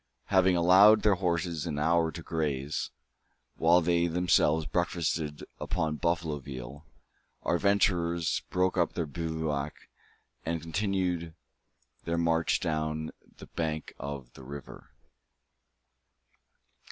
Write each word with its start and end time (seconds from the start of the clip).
Having 0.33 0.55
allowed 0.55 1.03
their 1.03 1.13
horses 1.13 1.67
an 1.67 1.77
hour 1.77 2.11
to 2.11 2.23
graze, 2.23 2.89
while 3.57 3.81
they 3.81 4.07
themselves 4.07 4.65
breakfasted 4.65 5.43
upon 5.59 5.97
buffalo 5.97 6.39
veal, 6.39 6.87
our 7.43 7.57
adventurers 7.57 8.39
broke 8.49 8.79
up 8.79 8.93
their 8.93 9.05
bivouac, 9.05 9.75
and 10.43 10.59
continued 10.59 11.35
their 12.05 12.17
march 12.17 12.59
down 12.59 13.11
the 13.37 13.45
bank 13.45 13.93
of 13.99 14.33
the 14.33 14.43
river. 14.43 14.89